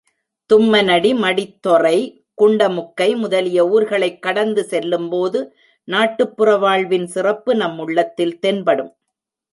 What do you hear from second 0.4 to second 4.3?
தும்மனடி, மடித்தொறை, குண்டமுக்கை முதலிய ஊர்களைக்